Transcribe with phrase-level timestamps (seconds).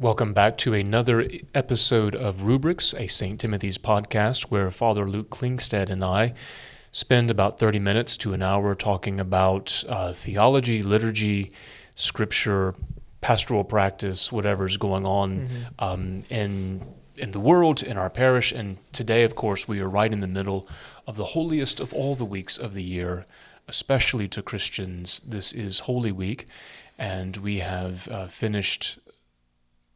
[0.00, 3.38] Welcome back to another episode of Rubrics, a St.
[3.38, 6.32] Timothy's podcast, where Father Luke Klingstead and I
[6.90, 11.52] spend about 30 minutes to an hour talking about uh, theology, liturgy,
[11.94, 12.74] scripture,
[13.20, 15.62] pastoral practice, whatever's going on mm-hmm.
[15.78, 16.80] um, in
[17.18, 18.52] in the world, in our parish.
[18.52, 20.66] And today, of course, we are right in the middle
[21.06, 23.26] of the holiest of all the weeks of the year,
[23.68, 25.20] especially to Christians.
[25.26, 26.46] This is Holy Week,
[26.96, 28.98] and we have uh, finished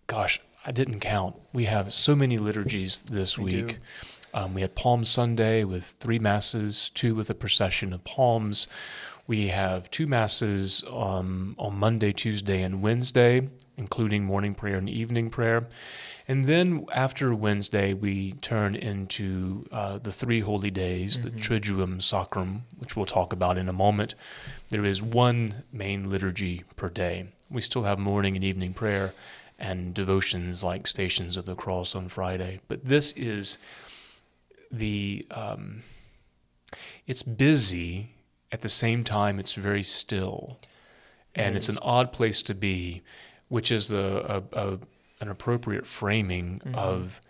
[0.07, 1.37] gosh, I didn't count.
[1.53, 3.79] We have so many liturgies this we week.
[4.33, 8.67] Um, we had Palm Sunday with three masses, two with a procession of palms.
[9.27, 15.31] We have two masses um, on Monday, Tuesday, and Wednesday, including morning prayer and evening
[15.31, 15.69] prayer.
[16.27, 21.37] And then after Wednesday, we turn into uh, the three holy days, mm-hmm.
[21.37, 24.15] the Triduum Sacrum, which we'll talk about in a moment.
[24.71, 27.29] There is one main liturgy per day.
[27.51, 29.15] We still have morning and evening prayer
[29.59, 32.61] and devotions like Stations of the Cross on Friday.
[32.69, 33.59] But this is
[34.71, 35.83] the, um,
[37.07, 38.11] it's busy,
[38.51, 40.59] at the same time, it's very still.
[41.35, 41.57] And mm.
[41.57, 43.03] it's an odd place to be,
[43.49, 44.79] which is the, a, a,
[45.21, 46.75] an appropriate framing mm-hmm.
[46.75, 47.21] of,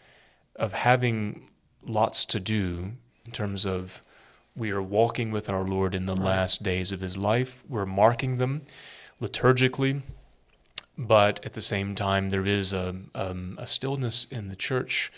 [0.56, 1.48] of having
[1.86, 2.92] lots to do
[3.26, 4.02] in terms of
[4.56, 6.24] we are walking with our Lord in the right.
[6.24, 7.62] last days of his life.
[7.68, 8.62] We're marking them
[9.20, 10.02] liturgically
[10.96, 15.12] but at the same time, there is a, um, a stillness in the church.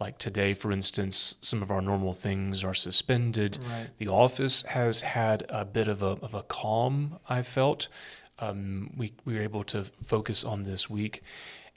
[0.00, 3.58] Like today, for instance, some of our normal things are suspended.
[3.62, 3.88] Right.
[3.98, 7.88] The office has had a bit of a, of a calm, I felt.
[8.40, 11.22] Um, we, we were able to focus on this week.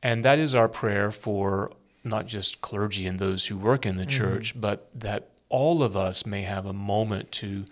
[0.02, 1.72] And that is our prayer for
[2.04, 4.10] not just clergy and those who work in the mm-hmm.
[4.10, 7.66] church, but that all of us may have a moment to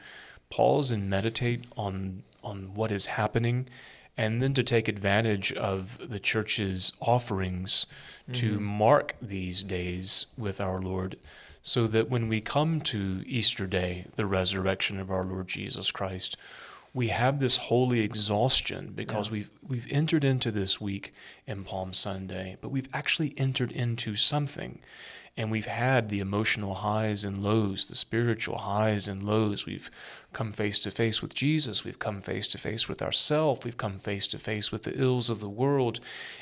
[0.50, 3.67] pause and meditate on on what is happening
[4.17, 7.86] and then to take advantage of the church's offerings
[8.23, 8.33] mm-hmm.
[8.33, 11.17] to mark these days with our Lord,
[11.61, 16.37] so that when we come to Easter Day, the resurrection of our Lord Jesus Christ,
[16.93, 19.33] we have this holy exhaustion because yeah.
[19.33, 21.11] we've we've entered into this week
[21.45, 24.80] in Palm Sunday, but we've actually entered into something
[25.38, 29.66] and we've had the emotional highs and lows, the spiritual highs and lows.
[29.66, 29.92] We've
[30.32, 31.84] come face to face with Jesus.
[31.84, 33.66] We've come face to face with ourselves.
[33.66, 36.00] We've come face to face with the ills of the world.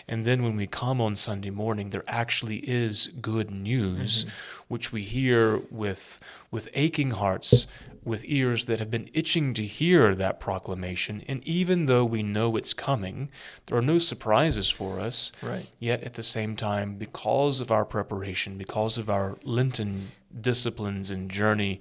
[0.08, 4.64] And then when we come on Sunday morning, there actually is good news, mm-hmm.
[4.68, 6.20] which we hear with,
[6.52, 7.66] with aching hearts,
[8.06, 11.24] with ears that have been itching to hear that proclamation.
[11.28, 13.30] And even though we know it's coming,
[13.66, 15.32] there are no surprises for us.
[15.42, 15.68] Right.
[15.80, 21.30] Yet at the same time, because of our preparation, because of our Lenten disciplines and
[21.30, 21.80] journey,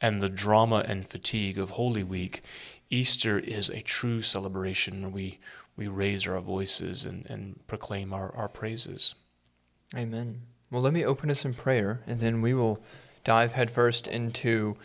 [0.00, 2.42] and the drama and fatigue of Holy Week,
[2.88, 5.38] Easter is a true celebration where we,
[5.76, 9.14] we raise our voices and, and proclaim our, our praises.
[9.94, 10.40] Amen.
[10.70, 12.82] Well, let me open us in prayer, and then we will
[13.24, 14.76] dive headfirst into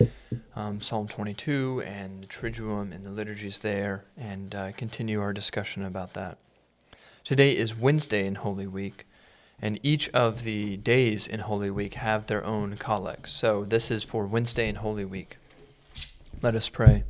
[0.55, 5.83] um, Psalm 22 and the Triduum and the liturgies there, and uh, continue our discussion
[5.83, 6.37] about that.
[7.23, 9.05] Today is Wednesday in Holy Week
[9.61, 13.31] and each of the days in Holy Week have their own collects.
[13.31, 15.37] So this is for Wednesday in Holy Week.
[16.41, 17.03] Let us pray.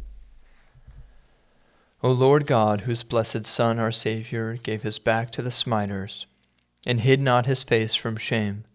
[2.03, 6.27] O Lord God, whose blessed Son, our Saviour, gave his back to the smiters,
[6.85, 8.65] and hid not his face from shame,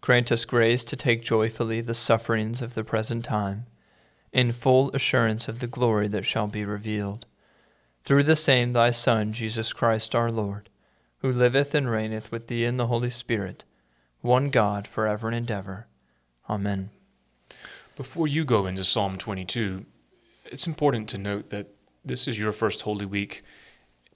[0.00, 3.66] grant us grace to take joyfully the sufferings of the present time,
[4.32, 7.26] in full assurance of the glory that shall be revealed.
[8.04, 10.68] Through the same thy Son, Jesus Christ our Lord
[11.26, 13.64] who liveth and reigneth with thee in the Holy Spirit,
[14.20, 15.86] one God, for ever and ever.
[16.48, 16.90] Amen.
[17.96, 19.84] Before you go into Psalm 22,
[20.46, 21.68] it's important to note that
[22.04, 23.42] this is your first Holy Week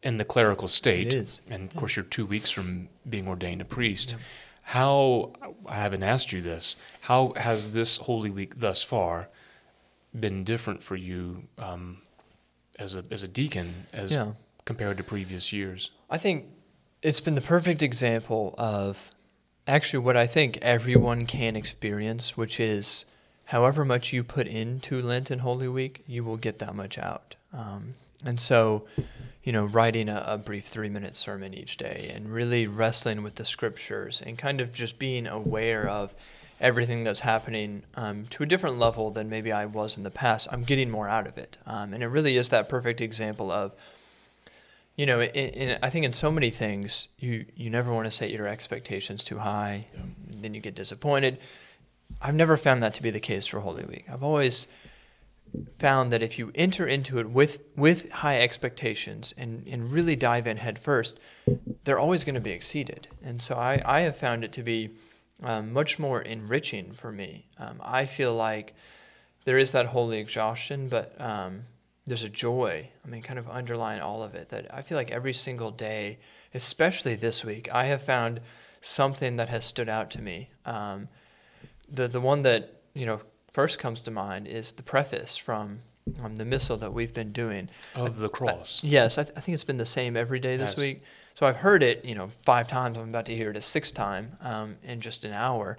[0.03, 1.09] in the clerical state.
[1.09, 1.43] It is.
[1.51, 4.13] And of course, you're two weeks from being ordained a priest.
[4.13, 4.19] Yeah.
[4.63, 5.33] How,
[5.67, 9.29] I haven't asked you this, how has this Holy Week thus far
[10.19, 12.03] been different for you um,
[12.79, 14.33] as, a, as a deacon as yeah.
[14.65, 15.91] compared to previous years?
[16.09, 16.47] I think
[17.03, 19.11] it's been the perfect example of
[19.67, 23.05] actually what I think everyone can experience, which is
[23.47, 27.37] however much you put into Lent and Holy Week, you will get that much out.
[27.53, 27.95] Um,
[28.25, 28.85] and so,
[29.43, 33.37] you know, writing a, a brief three minute sermon each day and really wrestling with
[33.37, 36.15] the scriptures and kind of just being aware of
[36.61, 40.47] everything that's happening um, to a different level than maybe I was in the past,
[40.53, 41.57] I'm getting more out of it.
[41.67, 43.73] Um, and it really is that perfect example of
[45.01, 48.11] you know, in, in, I think in so many things, you you never want to
[48.11, 49.87] set your expectations too high.
[49.95, 50.03] Yeah.
[50.43, 51.39] Then you get disappointed.
[52.21, 54.05] I've never found that to be the case for Holy Week.
[54.13, 54.69] I've always
[55.79, 60.47] found that if you enter into it with with high expectations and, and really dive
[60.47, 61.19] in head first,
[61.85, 63.09] they're always going to be exceeded.
[63.23, 64.91] And so I, I have found it to be
[65.43, 67.47] um, much more enriching for me.
[67.59, 68.75] Um, I feel like
[69.45, 71.63] there is that holy exhaustion, but um,
[72.07, 72.89] there's a joy.
[73.05, 76.19] I mean, kind of underlying all of it that I feel like every single day,
[76.55, 78.41] especially this week, I have found
[78.81, 80.51] something that has stood out to me.
[80.65, 81.09] Um,
[81.89, 83.21] the the one that you know
[83.53, 85.81] first comes to mind is the preface from
[86.23, 88.83] um, the missal that we've been doing of the cross.
[88.83, 90.79] I, yes, I, th- I, think it's been the same every day this yes.
[90.79, 91.03] week.
[91.35, 92.97] So I've heard it, you know, five times.
[92.97, 95.79] I'm about to hear it a sixth time um, in just an hour,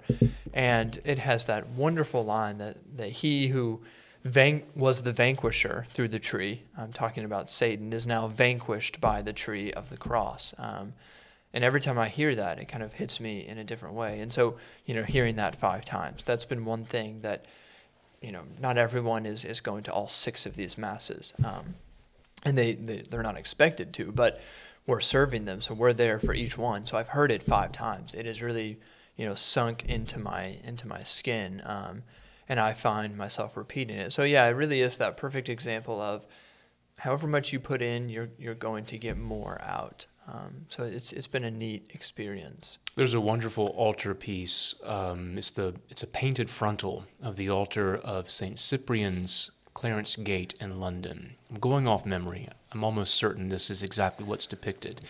[0.52, 3.80] and it has that wonderful line that that he who
[4.24, 6.62] van- was the vanquisher through the tree.
[6.76, 10.54] I'm talking about Satan is now vanquished by the tree of the cross.
[10.58, 10.94] Um,
[11.54, 14.20] and every time I hear that, it kind of hits me in a different way.
[14.20, 17.44] And so, you know, hearing that five times, that's been one thing that,
[18.22, 21.34] you know, not everyone is, is going to all six of these masses.
[21.44, 21.74] Um,
[22.44, 24.40] and they, they, they're not expected to, but
[24.86, 25.60] we're serving them.
[25.60, 26.86] So we're there for each one.
[26.86, 28.14] So I've heard it five times.
[28.14, 28.78] It is really,
[29.16, 31.62] you know, sunk into my, into my skin.
[31.64, 32.02] Um,
[32.48, 34.12] and I find myself repeating it.
[34.12, 36.26] So yeah, it really is that perfect example of
[36.98, 40.06] however much you put in, you're, you're going to get more out.
[40.28, 42.78] Um, so it's it's been a neat experience.
[42.94, 44.74] There's a wonderful altar piece.
[44.84, 50.54] Um, it's the it's a painted frontal of the altar of Saint Cyprian's Clarence Gate
[50.60, 51.34] in London.
[51.50, 52.48] I'm going off memory.
[52.72, 55.00] I'm almost certain this is exactly what's depicted.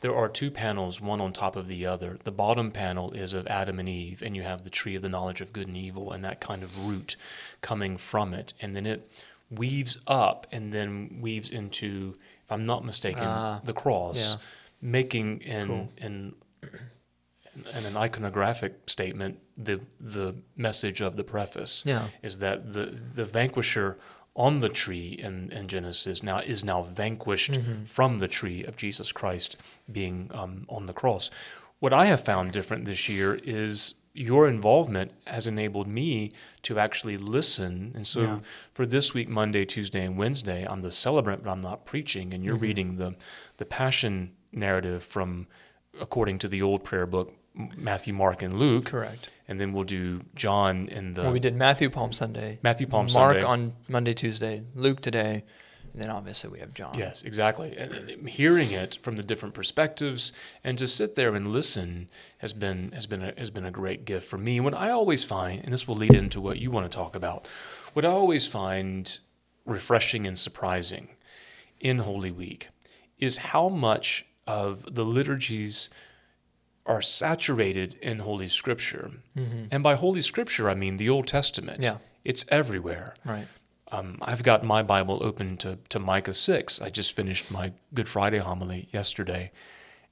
[0.00, 2.18] There are two panels, one on top of the other.
[2.22, 5.08] The bottom panel is of Adam and Eve, and you have the tree of the
[5.08, 7.16] knowledge of good and evil and that kind of root
[7.62, 9.10] coming from it, and then it
[9.50, 12.14] weaves up and then weaves into,
[12.48, 14.34] if I'm not mistaken, Ah, the cross.
[14.36, 14.40] yeah
[14.80, 15.88] making in Cool.
[16.06, 16.34] in
[17.76, 22.04] in an iconographic statement the the message of the preface Yeah.
[22.22, 23.98] is that the the vanquisher
[24.36, 27.84] on the tree in, in Genesis now is now vanquished Mm-hmm.
[27.86, 29.56] from the tree of Jesus Christ
[29.90, 31.32] being um, on the cross.
[31.80, 36.32] What I have found different this year is your involvement has enabled me
[36.62, 37.92] to actually listen.
[37.94, 38.40] And so Yeah.
[38.72, 42.34] for this week, Monday, Tuesday, and Wednesday, I'm the celebrant, but I'm not preaching.
[42.34, 42.62] And you're Mm-hmm.
[42.62, 43.14] reading the
[43.58, 45.46] the passion narrative from
[46.00, 47.32] according to the old prayer book,
[47.76, 48.86] Matthew, Mark, and Luke.
[48.86, 49.28] Correct.
[49.48, 53.06] And then we'll do John in the well, we did Matthew Palm Sunday, Matthew Palm
[53.06, 53.40] Mark Sunday.
[53.42, 55.44] Mark on Monday, Tuesday, Luke today,
[55.98, 56.94] and then obviously we have John.
[56.96, 57.76] Yes, exactly.
[57.76, 62.08] And and hearing it from the different perspectives and to sit there and listen
[62.38, 64.60] has been has been a, has been a great gift for me.
[64.60, 67.48] What I always find, and this will lead into what you want to talk about,
[67.94, 69.18] what I always find
[69.66, 71.08] refreshing and surprising
[71.80, 72.68] in Holy Week
[73.18, 75.90] is how much of the liturgies
[76.86, 79.10] are saturated in Holy Scripture.
[79.36, 79.64] Mm-hmm.
[79.72, 81.82] And by Holy Scripture, I mean the Old Testament.
[81.82, 81.98] Yeah.
[82.24, 83.14] It's everywhere.
[83.24, 83.48] Right.
[83.90, 86.82] Um, I've got my Bible open to, to Micah 6.
[86.82, 89.50] I just finished my Good Friday homily yesterday,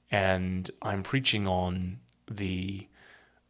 [0.09, 2.87] and I'm preaching on the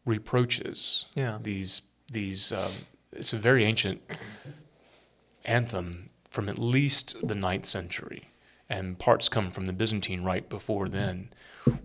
[0.06, 1.06] reproaches.
[1.16, 1.38] Yeah.
[1.42, 1.82] These,
[2.12, 2.72] these um,
[3.14, 4.02] it's a very ancient
[5.46, 8.30] anthem from at least the ninth century,
[8.70, 11.30] and parts come from the Byzantine right before then,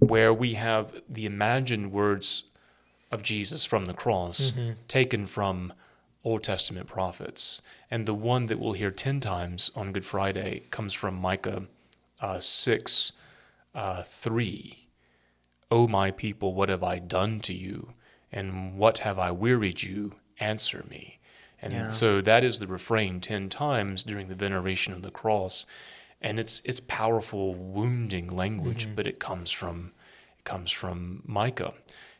[0.00, 2.44] where we have the imagined words
[3.10, 4.52] of Jesus from the cross
[4.88, 5.72] taken from
[6.24, 7.62] Old Testament prophets.
[7.90, 11.64] And the one that we'll hear 10 times on Good Friday comes from Micah
[12.20, 13.12] uh, 6
[13.74, 14.86] uh, 3.
[15.70, 17.94] O my people, what have I done to you?
[18.30, 20.12] And what have I wearied you?
[20.38, 21.18] Answer me.
[21.60, 21.90] And Yeah.
[21.90, 25.66] so that is the refrain 10 times during the veneration of the cross.
[26.20, 29.92] And it's, it's powerful, wounding language, but it comes from,
[30.38, 31.74] it comes from Micah.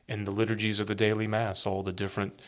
[0.09, 2.41] And the liturgies of the daily Mass, all the different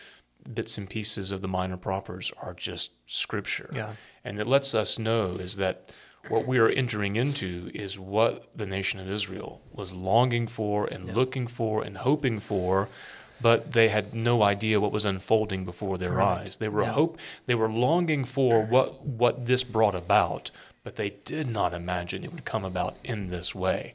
[0.53, 3.71] bits and pieces of the minor propers are just scripture.
[3.75, 3.95] Yeah.
[4.25, 5.93] And it lets us know is that
[6.29, 11.15] what we are entering into is what the nation of Israel was longing for and
[11.15, 12.89] looking for and hoping for,
[13.41, 16.29] but they had no idea what was unfolding before their Correct.
[16.41, 16.57] eyes.
[16.57, 16.93] They were Yeah.
[16.93, 20.51] hope they were longing for what what this brought about,
[20.83, 23.95] but they did not imagine it would come about in this way.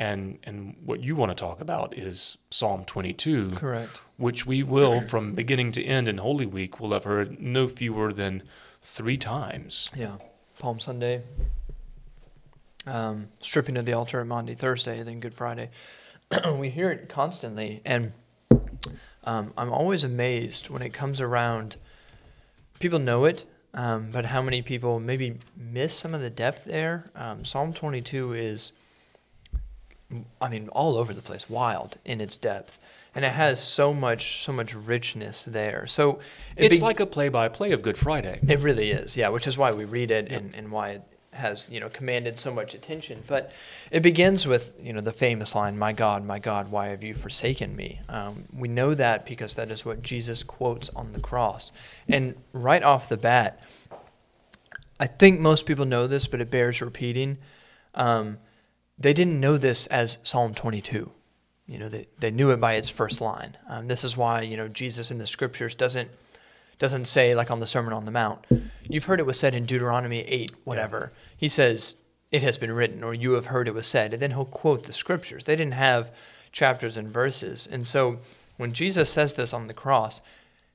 [0.00, 4.00] And and what you want to talk about is Psalm 22 Correct.
[4.16, 8.10] which we will, from beginning to end in Holy Week, will have heard no fewer
[8.10, 8.42] than
[8.80, 9.90] three times.
[9.94, 10.16] Yeah.
[10.58, 11.20] Palm Sunday.
[12.86, 15.68] Um, stripping of the altar at Maundy, Thursday, then Good Friday.
[16.56, 18.12] we hear it constantly, and
[19.24, 21.76] um, I'm always amazed when it comes around.
[22.78, 27.10] People know it, um, but how many people maybe miss some of the depth there?
[27.14, 28.72] Um, Psalm 22 is
[30.40, 32.78] I mean, all over the place, wild in its depth.
[33.14, 35.86] And it has so much, so much richness there.
[35.86, 36.20] So
[36.56, 38.38] it It's be- like a play-by-play of Good Friday.
[38.48, 41.02] it really is, yeah, which is why we read it and, and why it
[41.32, 43.22] has, you know, commanded so much attention.
[43.26, 43.52] But
[43.90, 47.14] it begins with, you know, the famous line, My God, my God, why have you
[47.14, 48.00] forsaken me?
[48.08, 51.72] Um, we know that because that is what Jesus quotes on the cross.
[52.08, 53.60] And right off the bat,
[54.98, 57.38] I think most people know this, but it bears repeating.
[57.94, 58.38] Um,
[59.00, 61.10] they didn't know this as Psalm 22.
[61.66, 63.56] You know, they, they knew it by its first line.
[63.68, 66.10] Um, this is why, you know, Jesus in the scriptures doesn't
[66.78, 68.46] doesn't say like on the Sermon on the Mount.
[68.88, 71.12] You've heard it was said in Deuteronomy 8, whatever.
[71.36, 71.96] He says,
[72.30, 74.14] it has been written, or you have heard it was said.
[74.14, 75.44] And then he'll quote the scriptures.
[75.44, 76.10] They didn't have
[76.52, 77.68] chapters and verses.
[77.70, 78.20] And so
[78.56, 80.22] when Jesus says this on the cross,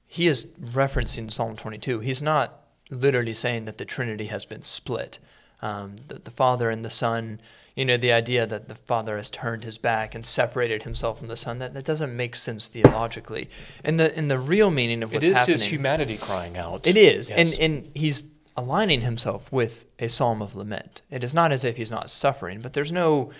[0.05, 2.01] he is referencing Psalm 22.
[2.01, 5.20] He's not literally saying that the Trinity has been split.
[5.62, 7.39] Um, that the Father and the Son,
[7.75, 11.27] you know, the idea that the Father has turned his back and separated himself from
[11.27, 13.50] the Son, that, that doesn't make sense theologically.
[13.84, 15.53] And the, and the real meaning of It what's is happening.
[15.53, 16.88] his humanity crying out.
[16.88, 17.58] It is, Yes.
[17.58, 18.24] and and he's
[18.58, 21.01] aligning himself with a psalm of lament.
[21.12, 23.32] It is not as if he's not suffering, but there's no,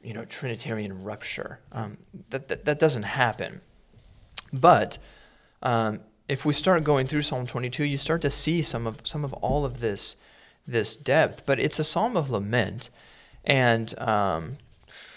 [0.00, 1.58] you know, Trinitarian rupture.
[1.72, 1.96] Um,
[2.30, 3.60] that, that that doesn't happen.
[4.52, 4.98] But
[5.62, 9.24] um, if we start going through Psalm 22, you start to see some of some
[9.24, 10.16] of all of this
[10.66, 11.44] this depth.
[11.46, 12.88] But it's a psalm of lament,
[13.44, 14.58] and um,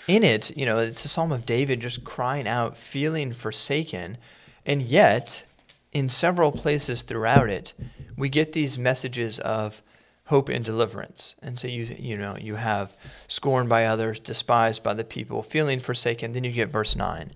[0.07, 4.17] in it, you know, it's a psalm of David just crying out, feeling forsaken,
[4.65, 5.45] and yet
[5.91, 7.73] in several places throughout it,
[8.17, 9.81] we get these messages of
[10.25, 11.35] hope and deliverance.
[11.41, 12.95] And so you you know you have
[13.27, 16.33] scorned by others, despised by the people, feeling forsaken.
[16.33, 17.31] Then you get verse nine.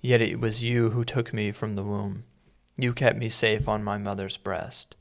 [0.00, 2.24] Yet it was you who took me from the womb.
[2.76, 4.94] You kept me safe on my mother's breast.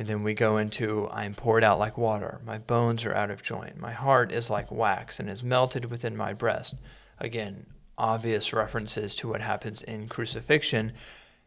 [0.00, 2.40] And then we go into I am poured out like water.
[2.42, 3.78] My bones are out of joint.
[3.78, 6.76] My heart is like wax and is melted within my breast.
[7.18, 7.66] Again,
[7.98, 10.94] obvious references to what happens in crucifixion.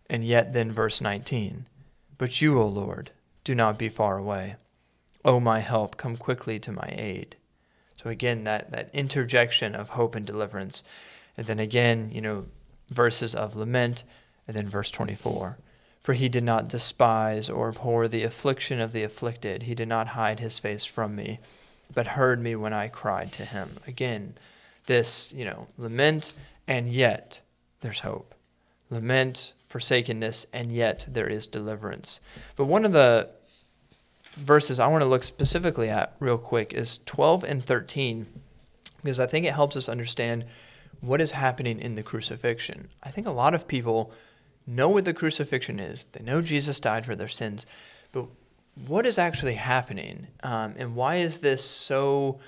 [0.07, 1.65] And yet, then, verse 19
[2.19, 3.09] But you, O Lord,
[3.43, 4.57] do not be far away.
[5.25, 7.37] O my help, come quickly to my aid.
[7.99, 10.83] So, again, that, that interjection of hope and deliverance.
[11.35, 12.45] And then again, you know,
[12.91, 14.03] verses of lament.
[14.47, 15.57] And then verse 24
[16.03, 19.63] For he did not despise or abhor the affliction of the afflicted.
[19.63, 21.39] He did not hide his face from me,
[21.93, 23.79] but heard me when I cried to him.
[23.87, 24.35] Again,
[24.85, 26.33] this, you know, lament,
[26.67, 27.39] and yet
[27.79, 28.35] there's hope.
[28.89, 32.19] Lament, forsakenness, and yet there is deliverance.
[32.57, 33.29] But one of the
[34.35, 38.27] verses I want to look specifically at real quick is 12 and 13,
[38.97, 40.45] because I think it helps us understand
[40.99, 42.89] what is happening in the crucifixion.
[43.01, 44.11] I think a lot of people
[44.65, 47.65] know what the crucifixion is, they know Jesus died for their sins,
[48.11, 48.27] but
[48.87, 50.27] what is actually happening?
[50.41, 52.39] Um, and why is this so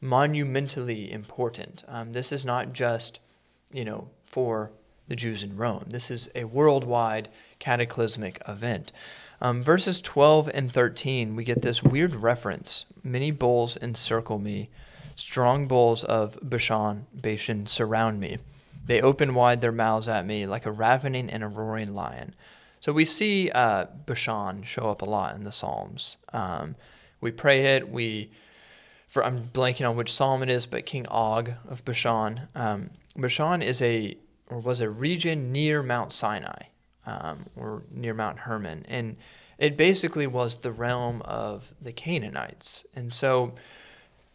[0.00, 1.84] monumentally important?
[1.88, 3.20] Um, this is not just,
[3.72, 4.72] you know, for
[5.08, 5.86] the Jews in Rome.
[5.88, 8.92] This is a worldwide cataclysmic event.
[9.40, 12.84] Um, verses 12 and 13, we get this weird reference.
[13.02, 14.68] Many bulls encircle me.
[15.16, 18.38] Strong bulls of Bashan, Bashan surround me.
[18.90, 22.34] They open wide their mouths at me like a ravening and a roaring lion.
[22.80, 26.16] So we see uh, Bashan show up a lot in the Psalms.
[26.32, 26.74] Um,
[27.20, 27.88] we pray it.
[27.88, 28.32] We,
[29.06, 32.48] for I'm blanking on which psalm it is, but King Og of Bashan.
[32.56, 34.16] Um, Bashan is a
[34.48, 36.64] or was a region near Mount Sinai
[37.06, 39.16] um, or near Mount Hermon, and
[39.56, 42.84] it basically was the realm of the Canaanites.
[42.96, 43.54] And so,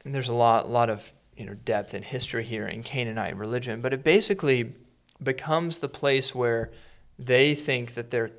[0.06, 3.82] and there's a lot, lot of you know depth and history here in Canaanite religion,
[3.82, 4.74] but it basically
[5.22, 6.72] becomes the place where
[7.18, 8.32] they think that their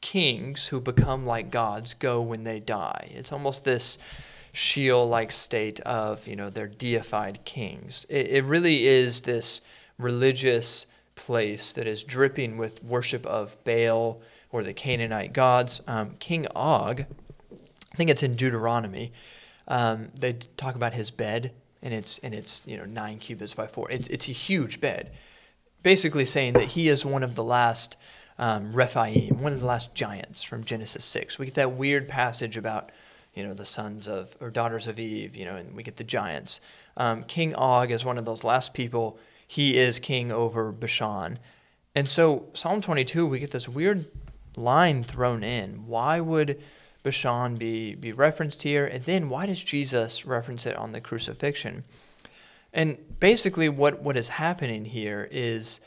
[0.00, 3.10] kings who become like gods go when they die.
[3.14, 3.98] It's almost this
[4.52, 8.06] Sheol like state of, you know, their deified kings.
[8.08, 9.60] It, it really is this
[9.98, 14.20] religious place that is dripping with worship of Baal
[14.50, 15.80] or the Canaanite gods.
[15.86, 17.06] Um, King Og,
[17.92, 19.12] I think it's in Deuteronomy,
[19.66, 21.52] um, they talk about his bed,
[21.84, 23.88] and it's and it's you know nine cubits by four.
[23.90, 25.12] It's it's a huge bed,
[25.82, 27.96] basically saying that he is one of the last
[28.38, 31.38] um, Rephaim, one of the last giants from Genesis six.
[31.38, 32.90] We get that weird passage about
[33.34, 36.04] you know the sons of or daughters of Eve, you know, and we get the
[36.04, 36.60] giants.
[36.96, 39.18] Um, king Og is one of those last people.
[39.46, 41.38] He is king over Bashan,
[41.94, 44.06] and so Psalm twenty two, we get this weird
[44.56, 45.86] line thrown in.
[45.86, 46.62] Why would
[47.04, 48.84] Bashan be, be referenced here?
[48.84, 51.84] And then why does Jesus reference it on the crucifixion?
[52.72, 55.80] And basically, what, what is happening here is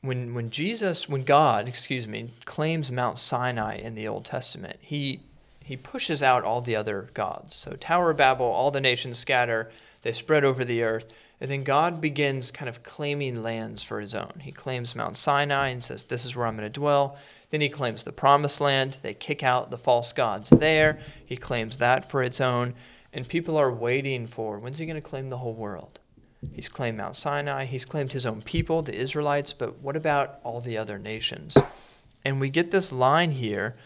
[0.00, 5.20] when, when Jesus, when God, excuse me, claims Mount Sinai in the Old Testament, he,
[5.62, 7.56] he pushes out all the other gods.
[7.56, 9.70] So, Tower of Babel, all the nations scatter,
[10.02, 14.14] they spread over the earth, And then God begins kind of claiming lands for his
[14.14, 14.40] own.
[14.40, 17.16] He claims Mount Sinai and says, This is where I'm going to dwell.
[17.50, 18.98] Then he claims the promised land.
[19.02, 20.98] They kick out the false gods there.
[21.24, 22.74] He claims that for its own.
[23.12, 26.00] And people are waiting for when's he going to claim the whole world?
[26.52, 27.64] He's claimed Mount Sinai.
[27.64, 29.52] He's claimed his own people, the Israelites.
[29.52, 31.56] But what about all the other nations?
[32.24, 33.76] And we get this line here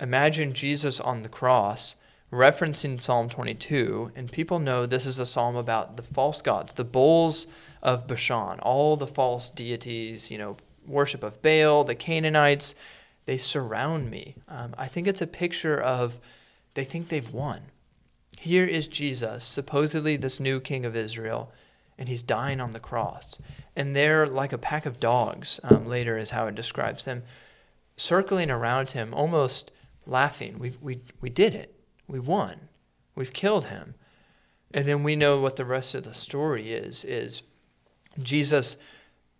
[0.00, 1.96] Imagine Jesus on the cross
[2.32, 6.84] referencing Psalm 22, and people know this is a psalm about the false gods, the
[6.84, 7.46] bulls
[7.82, 10.56] of Bashan, all the false deities, you know,
[10.86, 12.74] worship of Baal, the Canaanites,
[13.26, 14.36] they surround me.
[14.48, 16.18] Um, I think it's a picture of
[16.74, 17.62] they think they've won.
[18.38, 21.52] Here is Jesus, supposedly this new king of Israel,
[21.98, 23.38] and he's dying on the cross.
[23.74, 27.22] And they're like a pack of dogs, um, later is how it describes them,
[27.96, 29.72] circling around him, almost
[30.06, 30.58] laughing.
[30.58, 31.77] We, we, we did it.
[32.08, 32.68] We won.
[33.14, 33.94] We've killed him.
[34.72, 37.42] And then we know what the rest of the story is is
[38.20, 38.76] Jesus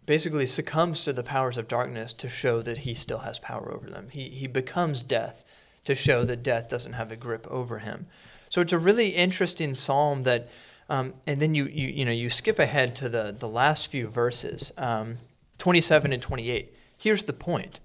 [0.07, 3.91] basically succumbs to the powers of darkness to show that he still has power over
[3.91, 4.09] them.
[4.11, 5.45] He he becomes death
[5.85, 8.07] to show that death doesn't have a grip over him.
[8.49, 10.49] So it's a really interesting psalm that
[10.89, 14.09] um, and then you, you you know you skip ahead to the the last few
[14.09, 15.19] verses, um,
[15.59, 16.75] 27 and 28.
[16.97, 17.81] Here's the point.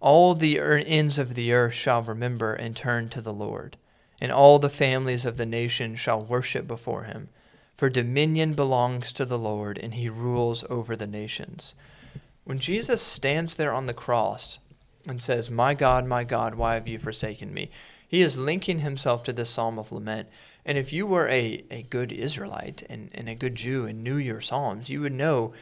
[0.00, 3.76] All the ends of the earth shall remember and turn to the Lord,
[4.20, 7.28] and all the families of the nations shall worship before him.
[7.74, 11.74] For dominion belongs to the Lord, and he rules over the nations.
[12.44, 14.60] When Jesus stands there on the cross
[15.06, 17.70] and says, My God, my God, why have you forsaken me?
[18.08, 20.28] He is linking himself to this psalm of lament.
[20.64, 24.16] And if you were a, a good Israelite and, and a good Jew and knew
[24.16, 25.52] your psalms, you would know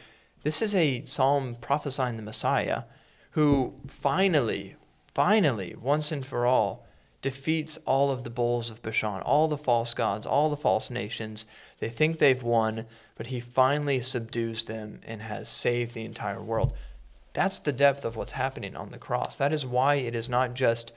[0.43, 2.83] this is a psalm prophesying the Messiah
[3.31, 4.75] who finally,
[5.13, 6.84] finally, once and for all,
[7.25, 11.47] defeats all of the bulls of Bashan, all the false gods, all the false nations.
[11.79, 16.73] They think they've won, but he finally subdues them and has saved the entire world.
[17.33, 19.35] That's the depth of what's happening on the cross.
[19.37, 20.91] That is why it is not just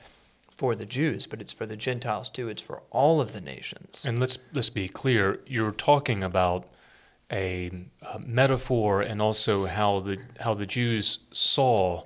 [0.55, 2.51] for the Jews, but it's for the Gentiles too.
[2.51, 4.05] It's for all of the nations.
[4.07, 5.41] And let's let's be clear.
[5.47, 6.69] You're talking about
[7.33, 7.71] a,
[8.03, 12.05] a metaphor, and also how the how the Jews saw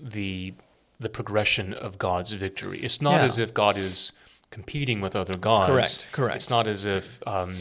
[0.00, 0.54] the
[1.02, 2.80] the progression of God's victory.
[2.82, 3.24] It's not Yeah.
[3.26, 4.12] as if God is
[4.50, 5.68] competing with other gods.
[5.68, 6.36] Correct, correct.
[6.36, 7.56] It's not as if um,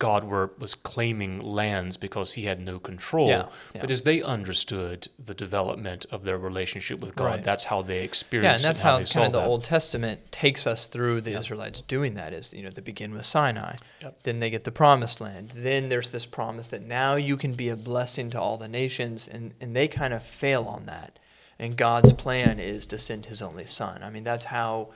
[0.00, 3.28] God were was claiming lands because He had no control.
[3.28, 3.80] Yeah, yeah.
[3.82, 7.44] But as they understood the development of their relationship with God, Right.
[7.44, 8.64] that's how they Yeah, experienced.
[8.64, 9.46] and that's how they kind of the that.
[9.46, 12.32] Old Testament takes us through the Israelites doing that.
[12.32, 14.24] Is you know they begin with Sinai, Yep.
[14.24, 17.68] then they get the Promised Land, then there's this promise that now you can be
[17.68, 21.20] a blessing to all the nations, and and they kind of fail on that.
[21.58, 24.02] And God's plan is to send His only Son.
[24.02, 24.90] I mean that's how,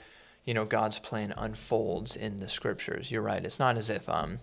[0.44, 3.10] you know, God's plan unfolds in the Scriptures.
[3.10, 3.44] You're right.
[3.44, 4.38] It's not as if um,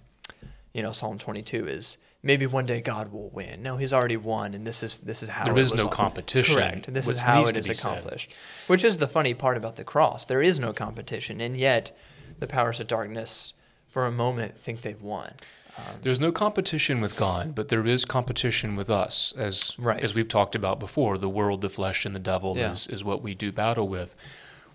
[0.73, 3.62] you know, Psalm 22 is maybe one day God will win.
[3.62, 6.56] No, He's already won, and this is this is how There it is no competition,
[6.56, 6.93] Correct.
[6.93, 7.91] This is how it is it to is be said.
[7.91, 8.36] accomplished.
[8.67, 10.26] Which is the funny part about the cross.
[10.26, 11.95] There is no competition, and yet
[12.39, 13.54] the powers of darkness,
[13.88, 15.34] for a moment, think they've won.
[15.78, 20.02] Um, There's no competition with God, but there is competition with us, as Right.
[20.04, 21.18] as we've talked about before.
[21.18, 22.72] The world, the flesh, and the devil Yeah.
[22.72, 24.16] is is what we do battle with.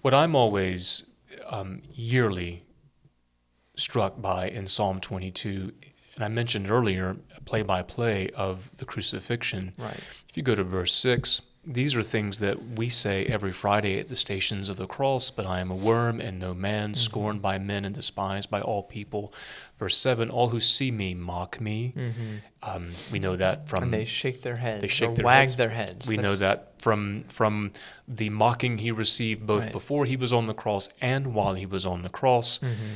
[0.03, 1.05] What I'm always
[1.49, 2.63] um, yearly
[3.77, 5.73] struck by in Psalm 22,
[6.17, 9.73] and I mentioned earlier, play by play of the crucifixion.
[9.79, 10.01] Right.
[10.29, 14.09] If you go to verse 6, these are things that we say every Friday at
[14.09, 16.95] the stations of the cross, but I am a worm and no man, Mm-hmm.
[16.95, 19.33] scorned by men and despised by all people.
[19.79, 21.93] Verse 7, all who see me mock me.
[22.63, 23.85] Um, we know that from Mm-hmm.
[23.85, 24.81] and they shake their heads.
[24.81, 25.57] they shake or their wag heads.
[25.57, 26.09] their heads.
[26.09, 27.73] we know that from from
[28.07, 29.73] the mocking he received both Right.
[29.73, 32.59] before he was on the cross and while he was on the cross.
[32.61, 32.95] Mm-hmm.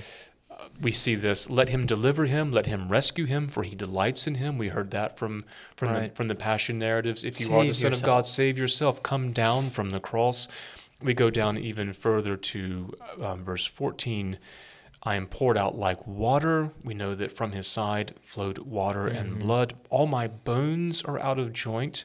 [0.81, 1.48] We see this.
[1.51, 2.51] Let him deliver him.
[2.51, 4.59] Let him rescue him, for he delights in him.
[4.59, 5.40] We heard that from
[5.77, 7.25] from the from the Passion narratives.
[7.25, 9.03] If you are the Save Son of God, save yourself.
[9.03, 10.48] Come down from the cross.
[11.01, 14.38] We go down even further to um, verse fourteen.
[15.05, 16.70] I am poured out like water.
[16.85, 19.16] We know that from his side flowed water Mm-hmm.
[19.18, 19.75] and blood.
[19.90, 22.05] All my bones are out of joint.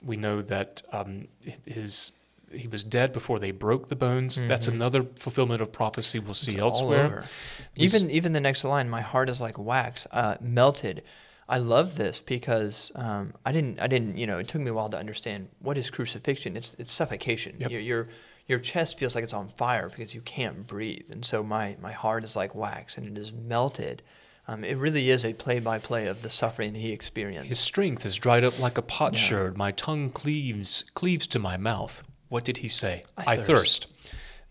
[0.00, 1.26] We know that um,
[1.66, 2.12] his
[2.52, 4.42] he was dead before they broke the bones.
[4.42, 6.60] That's another fulfillment of prophecy we'll see Mm-hmm.
[6.60, 7.18] Elsewhere.
[7.20, 7.30] S-
[7.76, 11.02] Even even the next line, my heart is like wax, uh, melted.
[11.48, 14.74] I love this because um, I didn't I didn't you know it took me a
[14.74, 16.56] while to understand what is crucifixion.
[16.56, 17.56] It's it's suffocation.
[17.60, 17.70] Yep.
[17.70, 18.08] Your, your
[18.46, 21.92] your chest feels like it's on fire because you can't breathe, and so my my
[21.92, 24.02] heart is like wax and it is melted.
[24.48, 27.48] Um, it really is a play by play of the suffering he experienced.
[27.48, 29.52] His strength is dried up like a potsherd.
[29.54, 29.58] Yeah.
[29.58, 32.02] My tongue cleaves cleaves to my mouth.
[32.30, 33.04] What did he say?
[33.18, 33.86] I thirst.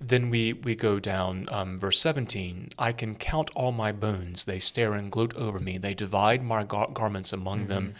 [0.02, 2.70] Then we, we go down, um, verse 17.
[2.78, 4.46] I can count all my bones.
[4.46, 5.78] They stare and gloat over me.
[5.78, 7.96] They divide my gar- garments among them,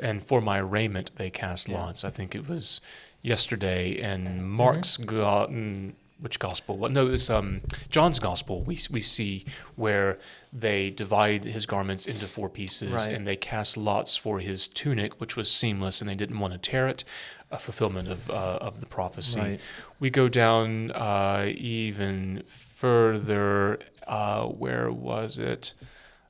[0.00, 1.76] and for my raiment they cast Mm-hmm.
[1.76, 1.84] Yeah.
[1.84, 2.04] lots.
[2.04, 2.80] I think it was
[3.22, 6.76] yesterday in Mark's go- mm, which gospel?
[6.76, 8.62] Well, no, it's um, John's gospel.
[8.62, 9.44] We we see
[9.76, 10.18] where
[10.52, 13.08] they divide his garments into four pieces, Right.
[13.14, 16.58] and they cast lots for his tunic, which was seamless, and they didn't want to
[16.58, 17.04] tear it.
[17.52, 19.40] A fulfillment of uh, of the prophecy.
[19.40, 19.60] Right.
[19.98, 23.78] We go down uh, even further.
[24.06, 25.72] Uh, where was it?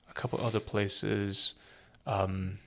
[0.08, 1.54] A couple other places.
[2.06, 2.58] Um,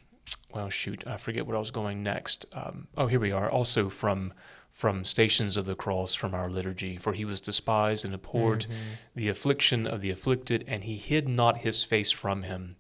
[0.54, 2.46] well, shoot, I forget where I was going next.
[2.54, 3.50] Um, oh, here we are.
[3.50, 4.34] Also from
[4.74, 6.98] from Stations of the Cross from our liturgy.
[6.98, 8.74] For he was despised and abhorred, Mm-hmm.
[9.16, 12.76] the affliction of the afflicted, and he hid not his face from him.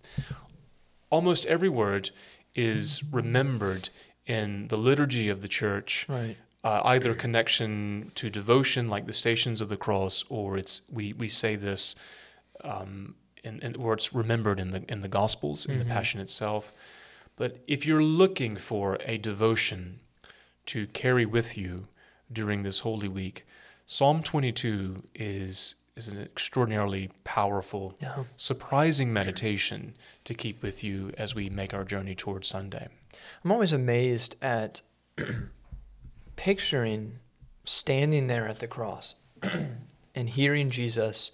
[1.09, 2.09] Almost every word
[2.55, 3.89] is remembered
[4.25, 6.37] in the liturgy of the church Right.
[6.63, 11.27] uh, either connection to devotion, like the Stations of the Cross, or it's we we
[11.27, 11.95] say this,
[12.63, 16.73] um, in, in, or it's remembered in the in the Gospels in the Passion itself.
[17.35, 19.99] But if you're looking for a devotion
[20.67, 21.87] to carry with you
[22.31, 23.45] during this Holy Week,
[23.85, 28.23] Psalm 22 is is an extraordinarily powerful, Yeah.
[28.35, 32.87] surprising meditation to keep with you as we make our journey towards Sunday.
[33.45, 34.81] I'm always amazed at
[36.35, 37.19] picturing
[37.63, 39.15] standing there at the cross
[40.15, 41.31] and hearing Jesus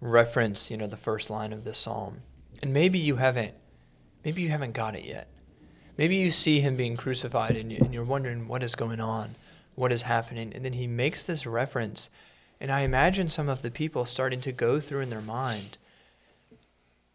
[0.00, 2.22] reference, you know, the first line of this psalm.
[2.62, 3.54] And maybe you haven't
[4.24, 5.28] maybe you haven't got it yet.
[5.96, 9.34] Maybe you see him being crucified and, you, and you're wondering what is going on,
[9.74, 12.10] what is happening, and then he makes this reference
[12.58, 15.76] and I imagine some of the people starting to go through in their mind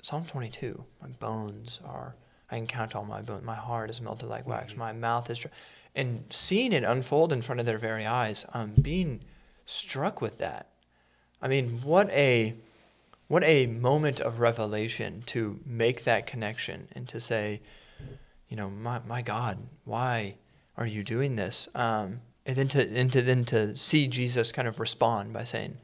[0.04, 2.16] Psalm 22, my bones are,
[2.50, 3.46] I can count all my bones.
[3.46, 4.76] My heart is melted like wax.
[4.76, 5.52] My mouth is, dry.
[5.96, 9.22] and seeing it unfold in front of their very eyes, um, being
[9.66, 10.68] struck with that.
[11.40, 12.56] I mean, what a,
[13.28, 17.62] what a moment of revelation to make that connection and to say,
[18.52, 20.36] you know, my, my God, why
[20.78, 21.70] are you doing this?
[21.74, 25.78] Um, and then to, and to then to see Jesus kind of respond by saying,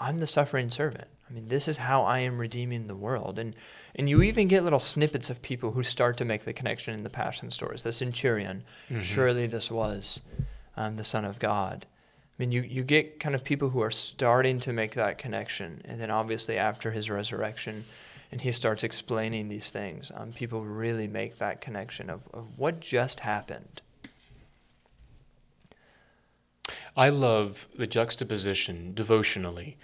[0.00, 1.08] I'm the suffering servant.
[1.28, 3.38] I mean, this is how I am redeeming the world.
[3.38, 3.54] And
[3.94, 7.02] and you even get little snippets of people who start to make the connection in
[7.02, 7.82] the passion stories.
[7.82, 8.64] The centurion,
[9.02, 10.22] surely this was
[10.76, 11.86] um, the Son of God.
[12.40, 15.82] I mean, you, you get kind of people who are starting to make that connection.
[15.84, 17.84] And then obviously after his resurrection,
[18.32, 22.80] and he starts explaining these things, um, people really make that connection of, of what
[22.80, 23.82] just happened.
[26.96, 29.76] I love the juxtaposition devotionally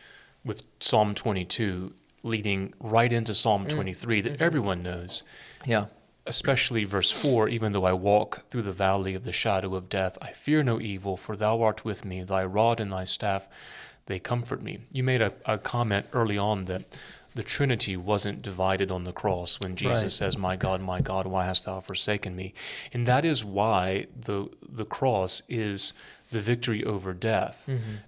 [0.44, 5.22] with Psalm 22 leading right into Psalm 23 that everyone knows,
[5.64, 5.87] Yeah.
[6.26, 10.18] especially verse 4 even though I walk through the valley of the shadow of death,
[10.20, 13.48] I fear no evil, for thou art with me, thy rod and thy staff,
[14.06, 14.78] they comfort me.
[14.92, 16.82] You made a, a comment early on that
[17.37, 20.11] the Trinity wasn't divided on the cross when Jesus Right.
[20.20, 22.53] says, My God, my God, why hast thou forsaken me?
[22.92, 24.49] And that is why the
[24.81, 25.92] the cross is
[26.33, 27.59] the victory over death,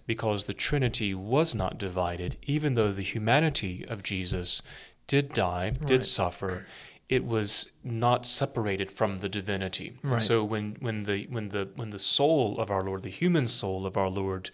[0.07, 4.63] because the Trinity was not divided, even though the humanity of Jesus
[5.07, 6.67] did die, did suffer.
[7.09, 9.89] It was not separated from the divinity.
[10.03, 10.21] Right.
[10.21, 13.87] so when when the when the when the soul of our Lord, the human soul
[13.87, 14.51] of our Lord,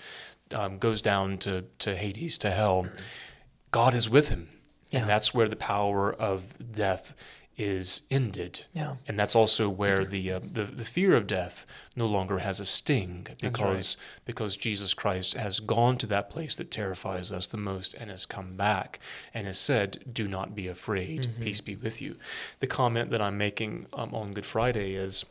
[0.53, 1.53] um, goes down to
[1.85, 2.87] to Hades to hell,
[3.71, 4.49] God is with him,
[4.91, 5.01] Yeah.
[5.01, 7.15] and that's where the power of death
[7.57, 8.65] is ended.
[8.73, 8.97] Yeah.
[9.07, 12.65] And that's also where the, uh, the the fear of death no longer has a
[12.65, 17.95] sting because because Jesus Christ has gone to that place that terrifies us the most
[17.95, 18.99] and has come back
[19.33, 21.29] and has said, "Do not be afraid.
[21.41, 22.17] Peace be with you."
[22.59, 25.25] The comment that I'm making um, on Good Friday is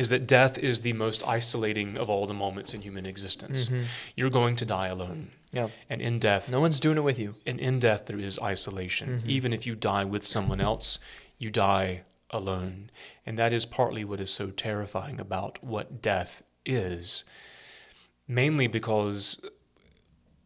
[0.00, 3.68] is that death is the most isolating of all the moments in human existence.
[3.68, 3.84] Mm-hmm.
[4.16, 5.30] You're going to die alone.
[5.52, 5.68] Yeah.
[5.90, 7.34] And in death, No one's doing it with you.
[7.44, 9.08] and in death there is isolation.
[9.08, 9.30] Mm-hmm.
[9.36, 10.98] Even if you die with someone else,
[11.38, 12.90] you die alone.
[13.26, 17.24] And that is partly what is so terrifying about what death is.
[18.26, 19.44] Mainly because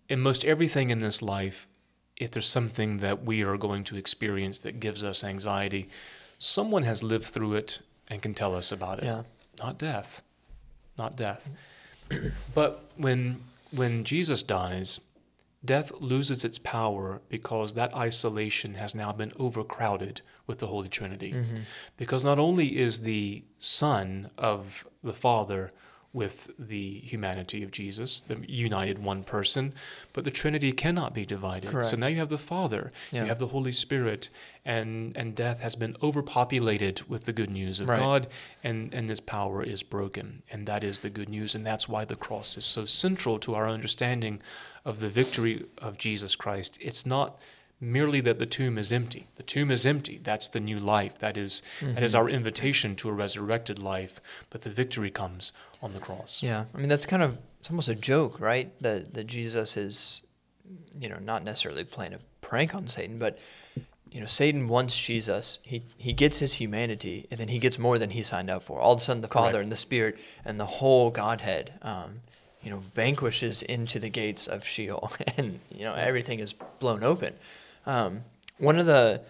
[0.09, 1.69] in most everything in this life,
[2.17, 5.89] if there's something that we are going to experience that gives us anxiety,
[6.39, 9.05] someone has lived through it and can tell us about it.
[9.05, 9.23] Yeah.
[9.59, 10.23] Not death.
[10.99, 11.49] Not death.
[12.55, 15.01] but when when Jesus dies,
[15.65, 21.33] death loses its power because that isolation has now been overcrowded with the Holy Trinity.
[21.33, 21.63] Mm-hmm.
[21.97, 25.71] Because not only is the Son of the Father
[26.15, 29.75] with the humanity of Jesus, the united one person,
[30.15, 31.71] but the Trinity cannot be divided.
[31.71, 31.89] Correct.
[31.89, 33.23] So now you have the Father, Yeah.
[33.23, 34.31] you have the Holy Spirit,
[34.65, 37.99] and and death has been overpopulated with the good news of Right.
[37.99, 38.29] God,
[38.63, 42.05] and and this power is broken, and that is the good news, and that's why
[42.05, 44.41] the cross is so central to our understanding
[44.85, 46.79] of the victory of Jesus Christ.
[46.81, 47.39] It's not
[47.81, 49.27] merely that the tomb is empty.
[49.37, 50.19] The tomb is empty.
[50.23, 51.19] That's the new life.
[51.19, 52.19] That is that is Mhm.
[52.19, 54.21] our invitation to a resurrected life.
[54.51, 56.43] But the victory comes on the cross.
[56.43, 58.73] Yeah, I mean that's kind of it's almost a joke, right?
[58.81, 60.23] That that Jesus is,
[60.99, 63.39] you know, not necessarily playing a prank on Satan, but
[64.11, 65.59] you know, Satan wants Jesus.
[65.63, 68.81] He he gets his humanity, and then he gets more than he signed up for.
[68.81, 69.63] All of a sudden, the Father Correct.
[69.65, 72.21] and the Spirit and the whole Godhead, um,
[72.63, 77.35] you know, vanquishes into the gates of Sheol, and you know everything is blown open.
[77.87, 78.23] Um,
[78.59, 79.23] one of the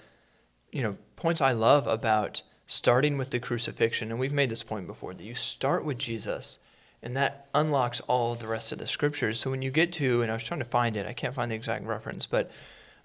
[0.73, 4.87] you know points I love about starting with the crucifixion, and we've made this point
[4.87, 6.59] before, that you start with Jesus,
[7.03, 9.39] and that unlocks all the rest of the scriptures.
[9.39, 11.51] So when you get to, and I was trying to find it, I can't find
[11.51, 12.51] the exact reference, but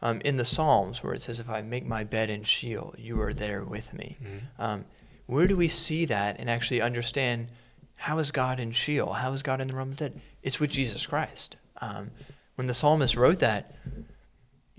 [0.01, 3.19] um, in the Psalms where it says, "If I make my bed in Sheol, you
[3.21, 4.41] are there with me." Mhm.
[4.57, 4.85] Um,
[5.25, 7.49] where do we see that and actually understand
[7.95, 9.13] how is God in Sheol?
[9.13, 10.21] How is God in the realm of dead?
[10.41, 11.57] It's with Jesus Christ.
[11.81, 12.11] Um,
[12.55, 13.75] when the psalmist wrote that,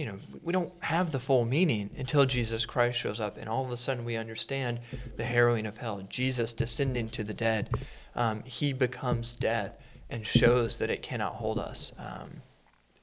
[0.00, 3.66] you know, we don't have the full meaning until Jesus Christ shows up, and all
[3.66, 4.80] of a sudden we understand
[5.18, 6.00] the harrowing of hell.
[6.08, 7.68] Jesus descending to the dead,
[8.16, 11.92] um, he becomes death and shows that it cannot hold us.
[11.98, 12.40] Um,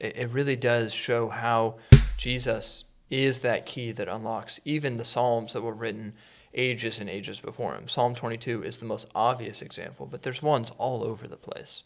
[0.00, 1.76] it, it really does show how
[2.16, 6.14] Jesus is that key that unlocks even the Psalms that were written
[6.52, 7.86] ages and ages before him.
[7.86, 11.84] Psalm 22 is the most obvious example, but there's ones all over the place.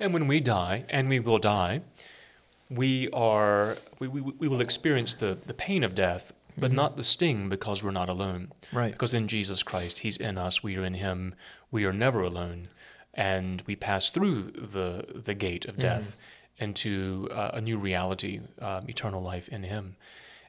[0.00, 1.82] And when we die, and we will die,
[2.70, 6.74] we are we, we, we will experience the, the pain of death, but Mhm.
[6.74, 8.52] not the sting because we're not alone.
[8.72, 8.92] Right.
[8.92, 11.34] Because in Jesus Christ, He's in us, we are in Him,
[11.70, 12.68] we are never alone,
[13.14, 16.16] and we pass through the the gate of death
[16.58, 19.96] into uh, a new reality, um, eternal life in Him.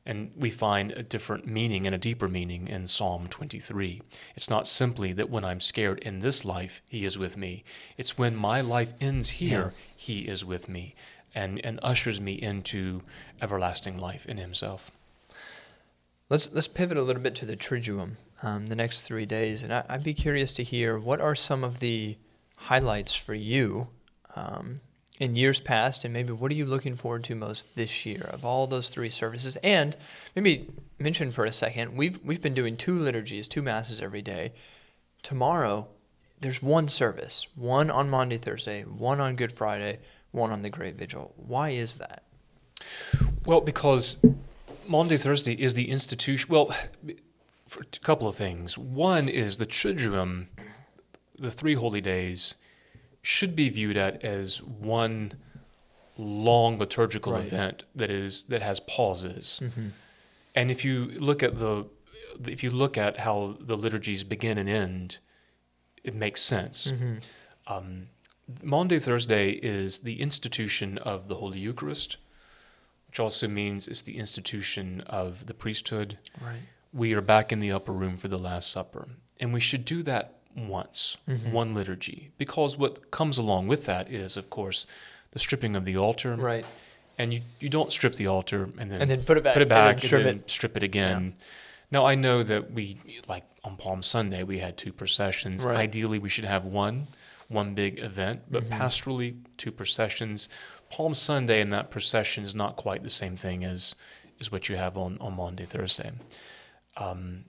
[0.06, 4.02] And we find a different meaning and a deeper meaning in Psalm 23.
[4.36, 7.64] It's not simply that when I'm scared in this life, He is with me.
[7.96, 10.96] It's when my life ends here, He is with me
[11.36, 13.02] and, and ushers me into
[13.42, 14.92] everlasting life in Himself.
[16.30, 18.12] Let's let's pivot a little bit to the Triduum,
[18.44, 21.64] um, the next three days, and I, I'd be curious to hear what are some
[21.64, 22.18] of the
[22.58, 23.88] highlights for you
[24.36, 24.82] um,
[25.20, 28.46] in years past, and maybe what are you looking forward to most this year of
[28.46, 29.58] all those three services?
[29.64, 29.98] And
[30.36, 34.54] maybe mention for a second, we've we've been doing two liturgies, two masses every day.
[35.24, 35.88] Tomorrow,
[36.40, 40.00] there's one service, one on Maundy, Thursday, one on Good Friday,
[40.32, 41.34] one on the Great Vigil.
[41.36, 42.24] Why is that?
[43.46, 44.24] Well, because
[44.88, 46.48] Maundy, Thursday is the institution.
[46.50, 46.74] Well,
[47.68, 48.78] for a couple of things.
[48.78, 50.48] One is the Triduum,
[51.38, 52.56] the three holy days,
[53.22, 55.34] should be viewed at as one
[56.18, 57.46] long liturgical Right.
[57.46, 59.62] event that is that has pauses.
[59.64, 59.88] Mm-hmm.
[60.56, 61.86] And if you look at the
[62.48, 65.20] if you look at how the liturgies begin and end,
[66.04, 66.92] it makes sense.
[66.92, 67.18] Mm-hmm.
[67.68, 68.08] Um,
[68.64, 72.18] Maundy Thursday is the institution of the Holy Eucharist,
[73.08, 76.18] which also means it's the institution of the priesthood.
[76.42, 76.60] Right.
[76.92, 79.08] We are back in the upper room for the Last Supper,
[79.40, 81.52] and we should do that once, Mhm.
[81.52, 84.88] one liturgy, because what comes along with that is, of course,
[85.32, 86.36] the stripping of the altar.
[86.36, 86.66] Right.
[87.20, 89.54] And you, you don't strip the altar and then And then put it back.
[89.54, 90.50] put it and then back, strip and then it.
[90.50, 91.36] strip it again.
[91.92, 95.66] Now I know that we like on Palm Sunday we had two processions.
[95.66, 95.78] Right.
[95.78, 97.08] Ideally, we should have one,
[97.50, 98.70] one big event, but Mhm.
[98.78, 100.48] pastorally two processions.
[100.90, 103.96] Palm Sunday and that procession is not quite the same thing as
[104.40, 106.12] is what you have on on Maundy Thursday.
[106.96, 107.46] Um,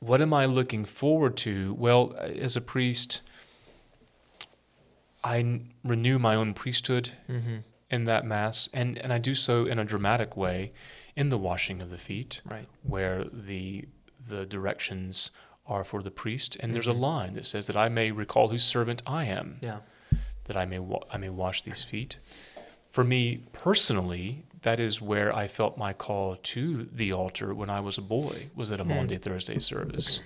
[0.00, 1.72] what am I looking forward to?
[1.74, 3.22] Well, as a priest,
[5.24, 7.58] I n- renew my own priesthood Mm-hmm.
[7.90, 10.70] in that mass, and, and I do so in a dramatic way
[11.14, 12.68] in the washing of the feet, Right.
[12.82, 13.86] where the
[14.28, 15.30] the directions
[15.72, 17.00] are for the priest, and there's a Mhm.
[17.00, 19.80] line that says that I may recall whose servant I am, Yeah.
[20.44, 22.18] that I may wa- I may wash these feet.
[22.90, 27.80] For me personally, that is where I felt my call to the altar when I
[27.80, 28.90] was a boy, was at a Hmm.
[28.90, 30.20] Maundy Thursday service,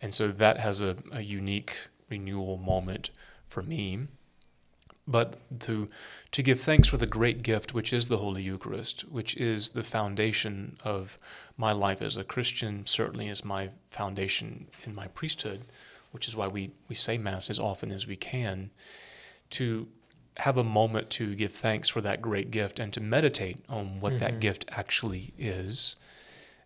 [0.00, 3.10] and so that has a, a unique renewal moment
[3.48, 4.06] for me
[5.08, 5.88] but to
[6.32, 9.82] to give thanks for the great gift which is the Holy Eucharist, which is the
[9.82, 11.18] foundation of
[11.56, 15.62] my life as a Christian, certainly is my foundation in my priesthood,
[16.10, 18.70] which is why we, we say Mass as often as we can,
[19.50, 19.86] to
[20.38, 24.14] have a moment to give thanks for that great gift and to meditate on what
[24.14, 24.18] Mhm.
[24.18, 25.96] that gift actually is.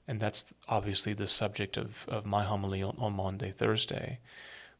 [0.09, 4.19] And that's obviously the subject of, of my homily on, on Maundy, Thursday.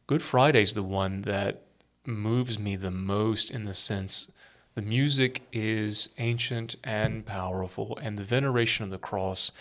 [0.07, 1.61] Good Friday is the one that
[2.05, 4.31] moves me the most in the sense
[4.73, 9.51] the music is ancient and powerful, and the veneration of the cross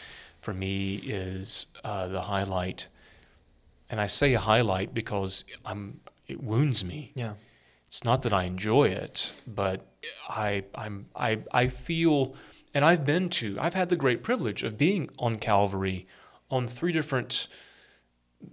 [0.41, 2.87] for me is uh, the highlight.
[3.91, 7.11] And I say a highlight because I'm it wounds me.
[7.17, 7.35] Yeah.
[7.89, 9.85] It's not that I enjoy it, but
[10.29, 12.37] I I'm I I feel
[12.73, 16.07] and I've been to I've had the great privilege of being on Calvary
[16.53, 17.49] on three different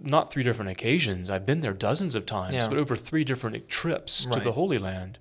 [0.00, 1.30] not three different occasions.
[1.30, 2.68] I've been there dozens of times, Yeah.
[2.68, 5.18] but over three different trips to the Holy Land.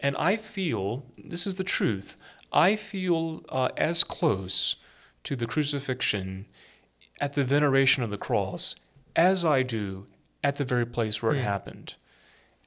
[0.00, 2.16] And I feel, this is the truth,
[2.52, 4.76] I feel uh, as close
[5.24, 6.46] to the crucifixion
[7.20, 8.76] at the veneration of the cross
[9.16, 10.06] as I do
[10.42, 11.44] at the very place where it Hmm.
[11.44, 11.94] happened.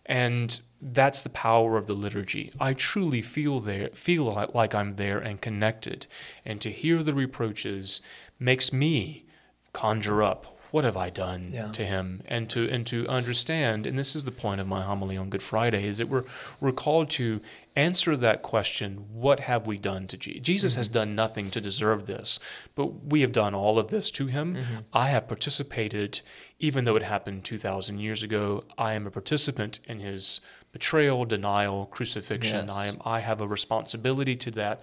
[0.05, 2.51] And that's the power of the liturgy.
[2.59, 6.07] I truly feel there, feel like I'm there and connected.
[6.45, 8.01] And to hear the reproaches
[8.39, 9.25] makes me
[9.73, 11.71] conjure up what have I done Yeah.
[11.71, 13.87] to him, and to and to understand.
[13.87, 16.23] And this is the point of my homily on Good Friday: is that we're
[16.61, 17.41] we're called to
[17.75, 20.43] answer that question: What have we done to Jesus?
[20.43, 20.99] Jesus has mm-hmm.
[20.99, 22.39] done nothing to deserve this,
[22.75, 24.53] but we have done all of this to him.
[24.53, 24.75] Mm-hmm.
[24.93, 26.21] I have participated,
[26.59, 28.63] even though it happened two thousand years ago.
[28.77, 32.67] I am a participant in his betrayal, denial, crucifixion.
[32.67, 32.75] Yes.
[32.75, 33.01] I am.
[33.03, 34.81] I have a responsibility to that.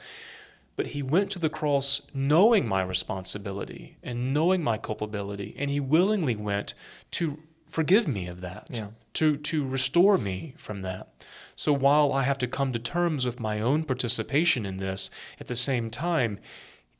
[0.76, 5.80] But he went to the cross knowing my responsibility and knowing my culpability, and he
[5.80, 6.74] willingly went
[7.12, 8.88] to forgive me of that, Yeah.
[9.14, 11.08] to, to restore me from that.
[11.56, 15.10] So while I have to come to terms with my own participation in this,
[15.40, 16.38] at the same time,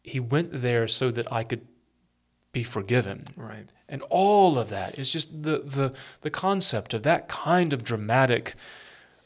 [0.02, 1.66] he went there so that I could
[2.52, 3.22] be forgiven.
[3.36, 3.66] Right.
[3.88, 8.54] And all of that is just the, the, the concept of that kind of dramatic,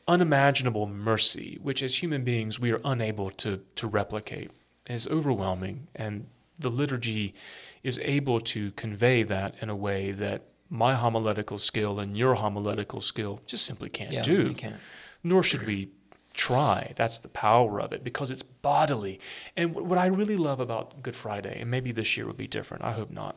[0.09, 4.51] unimaginable mercy, which as human beings we are unable to, to replicate,
[4.89, 5.87] is overwhelming.
[5.95, 6.27] And
[6.59, 7.35] the liturgy
[7.83, 13.01] is able to convey that in a way that my homiletical skill and your homiletical
[13.01, 14.23] skill just simply can't Yeah.
[14.23, 14.77] do can't.
[15.23, 15.91] nor should we
[16.35, 16.93] try.
[16.97, 19.19] That's the power of it because it's bodily.
[19.57, 22.85] And what I really love about Good Friday, and maybe this year will be different,
[22.85, 23.37] I hope not,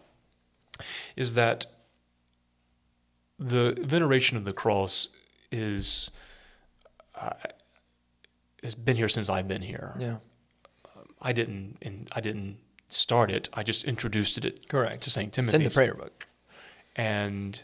[1.15, 1.65] is that
[3.39, 5.09] the veneration of the cross
[5.51, 6.11] is
[7.21, 7.33] uh,
[8.63, 9.95] has been here since I've been here.
[9.99, 10.17] Yeah.
[11.21, 12.57] I didn't and I didn't
[12.89, 13.47] start it.
[13.53, 15.03] I just introduced it Correct.
[15.03, 15.27] to St.
[15.29, 15.67] It's in Timothy.
[15.67, 16.27] the prayer book.
[16.95, 17.61] And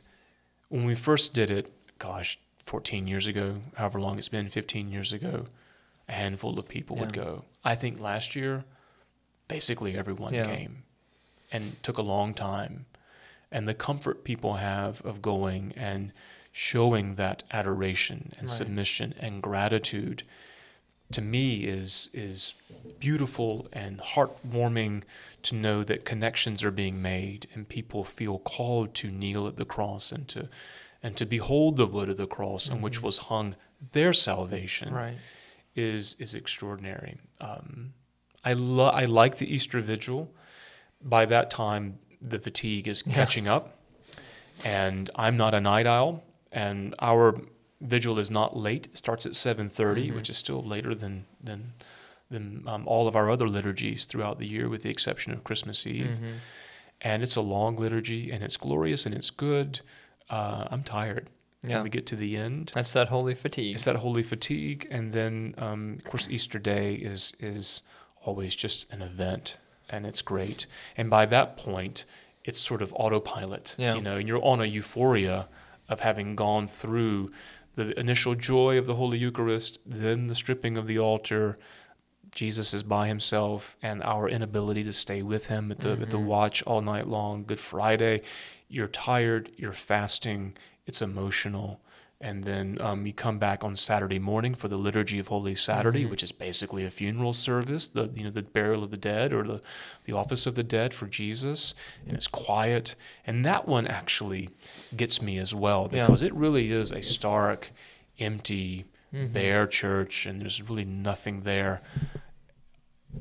[0.70, 5.12] when we first did it, gosh, 14 years ago, however long it's been, 15 years
[5.14, 5.46] ago,
[6.08, 7.44] a handful of people would go.
[7.66, 8.64] I think last year,
[9.48, 10.46] basically everyone Yeah.
[10.46, 10.84] came
[11.52, 12.86] and took a long time.
[13.52, 16.12] And the comfort people have of going and
[16.58, 18.58] showing that adoration and Right.
[18.58, 20.24] submission and gratitude
[21.12, 22.56] to me is is
[23.00, 25.04] beautiful and heartwarming
[25.44, 29.66] to know that connections are being made and people feel called to kneel at the
[29.66, 30.50] cross and to
[31.04, 33.56] and to behold the wood of the cross on which was hung
[33.92, 35.18] their salvation Right.
[35.76, 37.20] is is extraordinary.
[37.40, 37.94] Um,
[38.44, 40.34] I lo- I like the Easter Vigil.
[41.04, 43.14] By that time, the fatigue is Yeah.
[43.14, 43.78] catching up,
[44.66, 47.40] and I'm not a night owl, and our
[47.82, 48.88] vigil is not late.
[48.88, 50.16] It starts at 7:30, Mhm.
[50.16, 51.74] which is still later than than
[52.30, 55.88] than um, all of our other liturgies throughout the year, with the exception of Christmas
[55.88, 56.18] Eve.
[56.22, 56.34] Mhm.
[57.02, 59.80] And it's a long liturgy, and it's glorious and it's good.
[60.30, 61.30] Uh, I'm tired.
[61.64, 61.76] Yeah.
[61.76, 63.76] When we get to the end, That's that holy fatigue.
[63.76, 67.82] it's that holy fatigue, and then um, of course Easter Day is is
[68.26, 69.58] always just an event,
[69.90, 70.66] and it's great.
[70.98, 72.04] And by that point,
[72.44, 73.96] it's sort of autopilot, Yeah.
[73.96, 75.48] you know, and you're on a euphoria
[75.90, 77.30] of having gone through
[77.76, 81.58] the initial joy of the Holy Eucharist, then the stripping of the altar.
[82.34, 86.18] Jesus is by himself, and our inability to stay with him at the at the
[86.18, 86.26] Mhm.
[86.26, 87.44] watch all night long.
[87.46, 88.22] Good Friday,
[88.68, 91.80] you're tired, you're fasting, it's emotional,
[92.20, 96.06] and then um, you come back on Saturday morning for the liturgy of Holy Saturday,
[96.06, 96.10] Mhm.
[96.10, 99.44] which is basically a funeral service, the you know the burial of the dead or
[99.44, 99.62] the
[100.06, 101.76] the office of the dead for Jesus,
[102.08, 104.50] and it's quiet, and that one actually
[104.96, 106.06] gets me as well Yeah.
[106.08, 107.70] because it really is a stark,
[108.20, 109.34] empty, Mhm.
[109.34, 111.82] bare church, and there's really nothing there.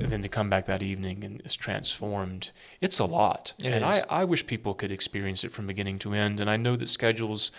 [0.00, 3.52] And then to come back that evening and it's transformed, it's a lot.
[3.58, 4.02] It and is.
[4.10, 6.38] I, I wish people could experience it from beginning to end.
[6.40, 7.50] And I know that schedules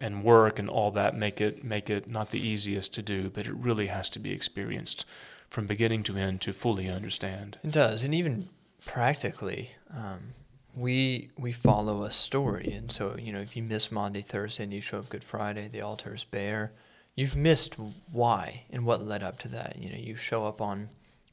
[0.00, 3.46] and work and all that make it make it not the easiest to do, but
[3.46, 5.04] it really has to be experienced
[5.48, 7.58] from beginning to end to fully understand.
[7.62, 8.48] It does, and even
[8.84, 10.34] practically, um,
[10.76, 14.72] we we follow a story, and so you know if you miss Maundy, Thursday, and
[14.72, 16.72] you show up Good Friday, the altar is bare.
[17.14, 17.76] You've missed
[18.10, 19.76] why and what led up to that.
[19.78, 20.88] You know, you show up on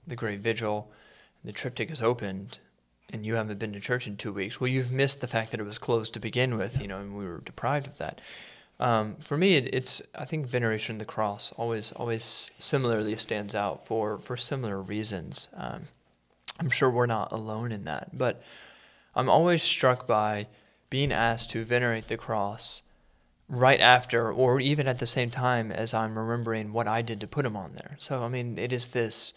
[0.05, 0.91] the Great Vigil,
[1.43, 2.59] the triptych is opened,
[3.11, 4.61] and you haven't been to church in two weeks.
[4.61, 6.79] Well, you've missed the fact that it was closed to begin with.
[6.79, 8.21] You know, and we were deprived of that.
[8.81, 13.53] Um, for me, it, it's I think veneration of the cross always always similarly stands
[13.53, 15.47] out for for similar reasons.
[15.55, 15.83] Um,
[16.59, 18.41] I'm sure we're not alone in that, but
[19.15, 20.47] I'm always struck by
[20.89, 22.81] being asked to venerate the cross
[23.47, 27.27] right after or even at the same time as I'm remembering what I did to
[27.27, 27.97] put him on there.
[27.99, 29.33] So I mean, it is this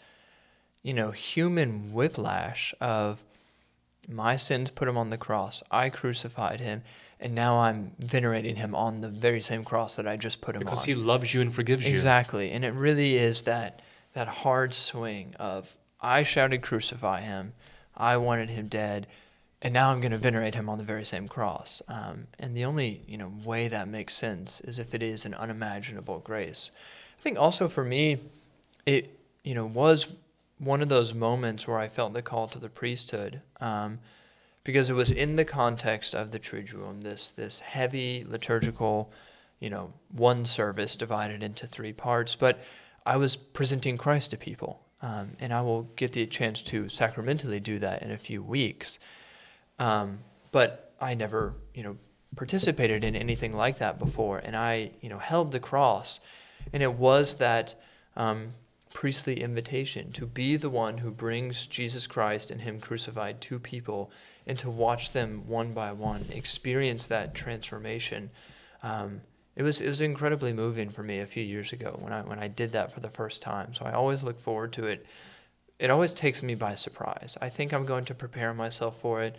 [0.83, 3.23] you know human whiplash of
[4.09, 5.63] my sins put him on the cross.
[5.71, 6.83] I crucified him,
[7.21, 10.61] and now I'm venerating him on the very same cross that I just put him
[10.61, 10.75] because on.
[10.75, 11.93] Because he loves you and forgives you.
[11.93, 12.51] Exactly.
[12.51, 13.81] And it really is that
[14.15, 17.55] that hard swing of I shouted crucify him,
[17.97, 19.07] I wanted him dead,
[19.63, 21.81] and now I'm going to venerate him on the very same cross.
[21.89, 25.35] Um, and the only you know way that makes sense is if it is an
[25.35, 26.71] unimaginable grace.
[27.19, 28.19] I think also for me,
[28.85, 30.07] it you know was
[30.59, 33.99] one of those moments where I felt the call to the priesthood, um,
[34.63, 39.13] because it was in the context of the Triduum, this this heavy liturgical,
[39.61, 42.35] you know, one service divided into three parts.
[42.37, 42.61] But
[43.05, 47.61] I was presenting Christ to people, um, and I will get the chance to sacramentally
[47.61, 48.99] do that in a few weeks.
[49.79, 50.21] Um,
[50.53, 51.97] but I never, you know,
[52.37, 56.21] participated in anything like that before, and I, you know, held the cross,
[56.73, 57.75] and it was that.
[58.17, 58.55] Um,
[58.95, 64.11] priestly invitation to be the one who brings Jesus Christ and Him crucified to people
[64.47, 68.31] and to watch them one by one experience that transformation.
[68.83, 69.21] Um,
[69.57, 72.39] it was it was incredibly moving for me a few years ago when I when
[72.39, 73.75] I did that for the first time.
[73.75, 75.05] So I always look forward to it.
[75.79, 77.37] It always takes me by surprise.
[77.43, 79.37] I think I'm going to prepare myself for it.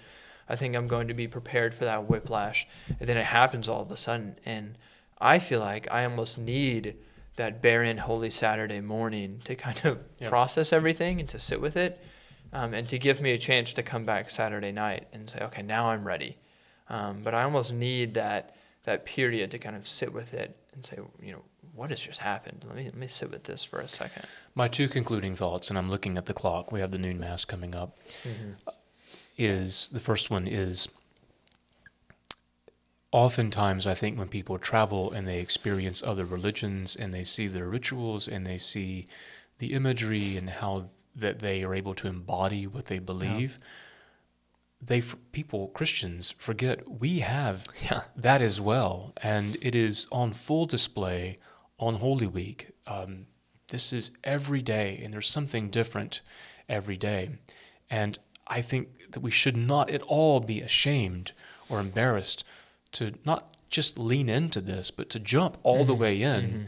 [0.50, 2.68] I think I'm going to be prepared for that whiplash,
[3.00, 4.76] and then it happens all of a sudden, and
[5.20, 6.96] I feel like I almost need
[7.36, 10.30] that barren Holy Saturday morning to kind of yep.
[10.30, 12.00] process everything and to sit with it,
[12.54, 15.62] um, and to give me a chance to come back Saturday night and say, okay,
[15.62, 16.38] now I'm ready.
[16.90, 20.86] Um, but I almost need that that period to kind of sit with it and
[20.86, 21.42] say, you know,
[21.74, 22.64] what has just happened?
[22.66, 24.26] Let me let me sit with this for a second.
[24.54, 26.72] My two concluding thoughts, and I'm looking at the clock.
[26.72, 28.00] We have the noon mass coming up.
[28.24, 28.52] Mm-hmm.
[29.38, 30.88] Is the first one is
[33.16, 37.66] oftentimes I think when people travel and they experience other religions and they see their
[37.66, 39.06] rituals and they see
[39.58, 43.66] the imagery and how that they are able to embody what they believe, yeah.
[44.82, 45.02] they
[45.32, 48.02] people Christians forget we have yeah.
[48.18, 51.38] that as well, and it is on full display
[51.80, 52.72] on Holy Week.
[52.86, 53.28] Um,
[53.70, 56.20] this is every day, and there's something different
[56.68, 57.30] every day,
[57.90, 61.32] and I think that we should not at all be ashamed
[61.70, 62.44] or embarrassed
[62.96, 65.88] to not just lean into this, but to jump all mm-hmm.
[65.88, 66.62] the way in mm-hmm.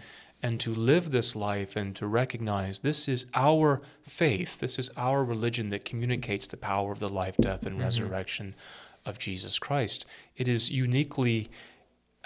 [0.44, 5.24] and to live this life and to recognize this is our faith, this is our
[5.24, 7.86] religion that communicates the power of the life, death, and mm-hmm.
[7.86, 8.56] resurrection
[9.06, 10.06] of Jesus Christ.
[10.36, 11.50] It is uniquely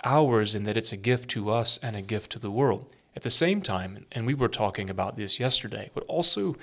[0.04, 2.91] ours in that it's a gift to us and a gift to the world.
[3.16, 6.56] At the same time, and we were talking about this yesterday, what also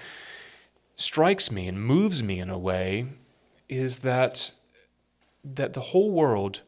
[0.96, 3.06] strikes me and moves me in a way
[3.68, 4.52] is that
[5.44, 6.62] that the whole world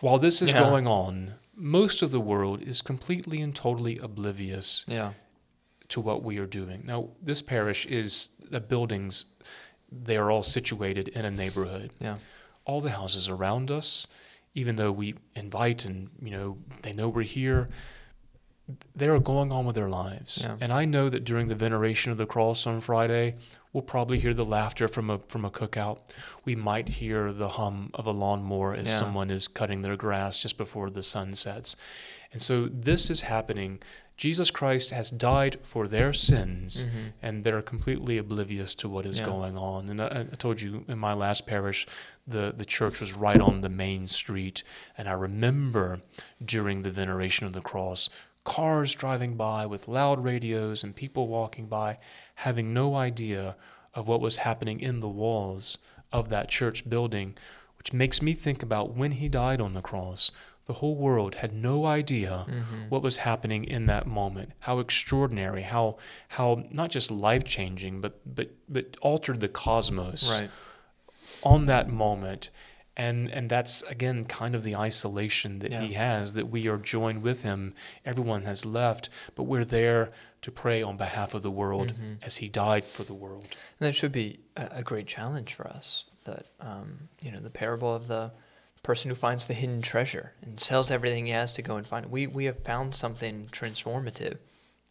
[0.00, 0.60] while this is yeah.
[0.60, 5.12] going on, most of the world is completely and totally oblivious yeah.
[5.88, 6.82] to what we are doing.
[6.84, 9.24] Now, this parish is the buildings,
[9.90, 11.92] they are all situated in a neighborhood.
[11.98, 12.16] Yeah.
[12.64, 14.06] All the houses around us,
[14.54, 17.68] even though we invite and, you know, they know we're here,
[18.94, 20.42] they are going on with their lives.
[20.44, 20.56] Yeah.
[20.60, 23.36] And I know that during the veneration of the cross on Friday,
[23.76, 25.98] We'll probably hear the laughter from a from a cookout.
[26.46, 28.98] We might hear the hum of a lawnmower as yeah.
[29.00, 31.76] someone is cutting their grass just before the sun sets.
[32.32, 33.80] And so this is happening.
[34.16, 37.08] Jesus Christ has died for their sins, mm-hmm.
[37.20, 39.26] and they're completely oblivious to what is yeah.
[39.26, 39.90] going on.
[39.90, 41.86] And I, I, told you in my last parish,
[42.26, 44.62] the, the church was right on the main street.
[44.96, 46.00] And I remember
[46.42, 48.08] during the veneration of the cross,
[48.46, 51.98] cars driving by with loud radios and people walking by
[52.36, 53.56] having no idea
[53.92, 55.78] of what was happening in the walls
[56.12, 57.34] of that church building,
[57.76, 60.30] which makes me think about when he died on the cross.
[60.66, 62.88] The whole world had no idea mm-hmm.
[62.88, 64.52] what was happening in that moment.
[64.60, 65.96] How extraordinary, how
[66.28, 70.50] how not just life changing, but but but altered the cosmos right.
[71.42, 72.50] on that moment
[72.96, 75.80] and and that's again kind of the isolation that yeah.
[75.82, 77.74] he has that we are joined with him
[78.04, 82.14] everyone has left but we're there to pray on behalf of the world mm-hmm.
[82.22, 85.66] as he died for the world and that should be a, a great challenge for
[85.66, 88.32] us that um, you know the parable of the
[88.82, 92.06] person who finds the hidden treasure and sells everything he has to go and find
[92.06, 94.38] it we we have found something transformative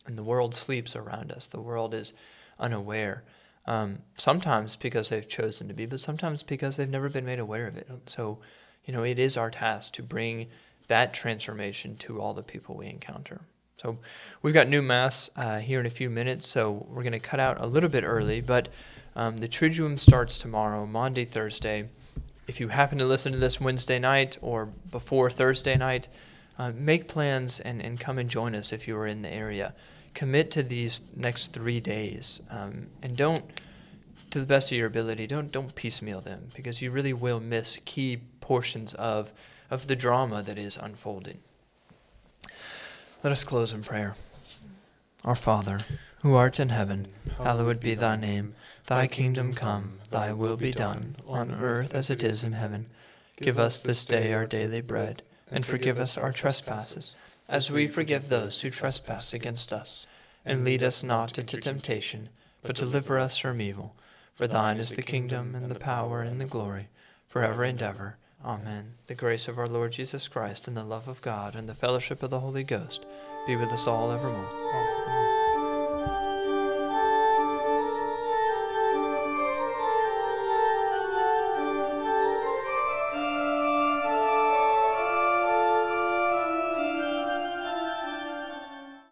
[0.05, 2.13] and the world sleeps around us the world is
[2.59, 3.23] unaware
[3.67, 7.67] um, sometimes because they've chosen to be, but sometimes because they've never been made aware
[7.67, 7.87] of it.
[8.05, 8.39] So,
[8.85, 10.47] you know, it is our task to bring
[10.87, 13.41] that transformation to all the people we encounter.
[13.75, 13.97] So
[14.41, 17.39] we've got new mass uh, here in a few minutes, so we're going to cut
[17.39, 18.69] out a little bit early, but
[19.15, 21.89] um, the Triduum starts tomorrow, Maundy, Thursday.
[22.47, 26.07] If you happen to listen to this Wednesday night or before Thursday night,
[26.57, 29.73] uh, make plans and, and come and join us if you are in the area.
[30.15, 33.45] Commit to these next three days, um, and don't,
[34.31, 37.79] to the best of your ability, don't don't piecemeal them because you really will miss
[37.85, 39.31] key portions of
[39.69, 41.39] of the drama that is unfolding.
[43.23, 44.15] Let us close in prayer.
[45.23, 45.79] Our Father,
[46.21, 47.07] who art in heaven,
[47.37, 48.55] hallowed be thy name.
[48.87, 52.87] Thy kingdom come, thy will be done, on earth as it is in heaven.
[53.37, 57.15] Give us this day our daily bread, and forgive us our trespasses,
[57.47, 60.07] as we forgive those who trespass against us.
[60.45, 62.29] And lead us not into temptation,
[62.61, 63.95] but deliver us from evil.
[64.35, 66.89] For thine is the kingdom, and the power, and the glory,
[67.27, 68.17] forever and ever.
[68.43, 68.93] Amen.
[69.07, 72.21] The grace of our Lord Jesus Christ, and the love of God, and the fellowship
[72.21, 73.05] of the Holy Ghost
[73.47, 74.49] be with us all evermore.
[74.73, 75.24] Amen.